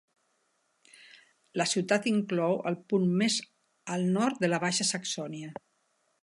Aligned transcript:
La 1.61 1.67
ciutat 1.73 2.07
inclou 2.11 2.57
el 2.71 2.77
punt 2.93 3.05
més 3.23 3.37
al 3.97 4.07
nord 4.17 4.43
de 4.47 4.51
la 4.51 4.61
Baixa 4.65 4.89
Saxònia. 4.95 5.53